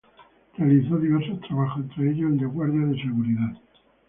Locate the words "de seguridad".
2.87-3.51